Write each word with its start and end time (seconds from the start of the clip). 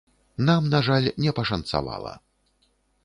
Нам, 0.47 0.63
на 0.71 0.79
жаль, 0.87 1.09
не 1.25 1.31
пашанцавала. 1.41 2.17